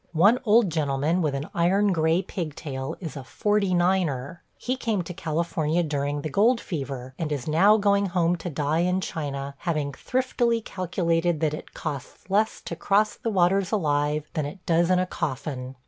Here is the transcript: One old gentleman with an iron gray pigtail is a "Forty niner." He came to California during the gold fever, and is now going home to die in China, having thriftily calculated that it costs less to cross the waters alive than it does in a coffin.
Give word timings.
One 0.13 0.39
old 0.45 0.71
gentleman 0.71 1.21
with 1.21 1.35
an 1.35 1.47
iron 1.53 1.93
gray 1.93 2.23
pigtail 2.23 2.95
is 2.99 3.15
a 3.15 3.23
"Forty 3.23 3.75
niner." 3.75 4.41
He 4.57 4.75
came 4.75 5.03
to 5.03 5.13
California 5.13 5.83
during 5.83 6.23
the 6.23 6.29
gold 6.31 6.59
fever, 6.59 7.13
and 7.19 7.31
is 7.31 7.47
now 7.47 7.77
going 7.77 8.07
home 8.07 8.35
to 8.37 8.49
die 8.49 8.79
in 8.79 8.99
China, 8.99 9.53
having 9.59 9.93
thriftily 9.93 10.59
calculated 10.59 11.39
that 11.41 11.53
it 11.53 11.75
costs 11.75 12.31
less 12.31 12.61
to 12.61 12.75
cross 12.75 13.13
the 13.13 13.29
waters 13.29 13.71
alive 13.71 14.27
than 14.33 14.47
it 14.47 14.65
does 14.65 14.89
in 14.89 14.97
a 14.97 15.05
coffin. 15.05 15.75